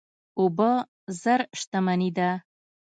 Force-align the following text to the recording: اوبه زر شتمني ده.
اوبه 0.39 0.71
زر 1.21 1.39
شتمني 1.59 2.09
ده. 2.17 2.29